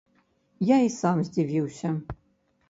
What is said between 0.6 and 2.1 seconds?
Я і сам здзівіўся.